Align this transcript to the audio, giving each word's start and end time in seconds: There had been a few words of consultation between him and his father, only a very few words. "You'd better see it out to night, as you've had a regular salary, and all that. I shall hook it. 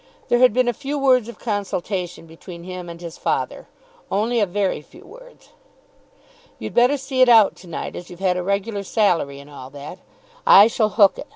There 0.29 0.39
had 0.39 0.51
been 0.51 0.67
a 0.67 0.73
few 0.73 0.97
words 0.97 1.29
of 1.29 1.37
consultation 1.37 2.25
between 2.25 2.63
him 2.63 2.89
and 2.89 2.99
his 2.99 3.19
father, 3.19 3.67
only 4.09 4.39
a 4.39 4.47
very 4.47 4.81
few 4.81 5.05
words. 5.05 5.49
"You'd 6.57 6.73
better 6.73 6.97
see 6.97 7.21
it 7.21 7.29
out 7.29 7.55
to 7.57 7.67
night, 7.67 7.95
as 7.95 8.09
you've 8.09 8.19
had 8.19 8.35
a 8.35 8.41
regular 8.41 8.81
salary, 8.81 9.39
and 9.39 9.47
all 9.47 9.69
that. 9.69 9.99
I 10.43 10.65
shall 10.65 10.89
hook 10.89 11.19
it. 11.19 11.27